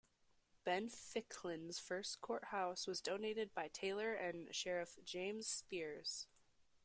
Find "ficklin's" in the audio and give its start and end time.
0.89-1.77